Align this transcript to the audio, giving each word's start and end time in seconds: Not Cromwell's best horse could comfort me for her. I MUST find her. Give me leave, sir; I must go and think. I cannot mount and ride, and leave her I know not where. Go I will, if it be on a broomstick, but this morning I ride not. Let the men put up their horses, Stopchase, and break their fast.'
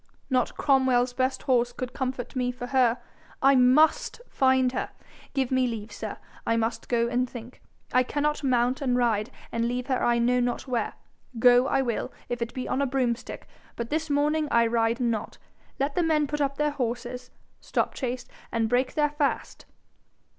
Not 0.31 0.57
Cromwell's 0.57 1.13
best 1.13 1.43
horse 1.43 1.71
could 1.71 1.93
comfort 1.93 2.35
me 2.35 2.51
for 2.51 2.65
her. 2.65 2.97
I 3.39 3.53
MUST 3.53 4.19
find 4.27 4.71
her. 4.71 4.89
Give 5.35 5.51
me 5.51 5.67
leave, 5.67 5.91
sir; 5.91 6.17
I 6.43 6.57
must 6.57 6.89
go 6.89 7.07
and 7.07 7.29
think. 7.29 7.61
I 7.93 8.01
cannot 8.01 8.43
mount 8.43 8.81
and 8.81 8.97
ride, 8.97 9.29
and 9.51 9.67
leave 9.67 9.85
her 9.85 10.03
I 10.03 10.17
know 10.17 10.39
not 10.39 10.65
where. 10.67 10.93
Go 11.37 11.67
I 11.67 11.83
will, 11.83 12.11
if 12.29 12.41
it 12.41 12.51
be 12.55 12.67
on 12.67 12.81
a 12.81 12.87
broomstick, 12.87 13.47
but 13.75 13.91
this 13.91 14.09
morning 14.09 14.47
I 14.49 14.65
ride 14.65 14.99
not. 14.99 15.37
Let 15.79 15.93
the 15.93 16.01
men 16.01 16.25
put 16.25 16.41
up 16.41 16.57
their 16.57 16.71
horses, 16.71 17.29
Stopchase, 17.61 18.25
and 18.51 18.67
break 18.69 18.95
their 18.95 19.11
fast.' 19.11 19.67